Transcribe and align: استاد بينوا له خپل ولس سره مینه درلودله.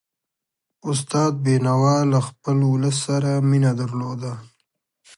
استاد 0.89 1.33
بينوا 1.43 1.95
له 2.11 2.19
خپل 2.27 2.57
ولس 2.71 2.97
سره 3.07 3.31
مینه 3.49 3.71
درلودله. 3.79 4.33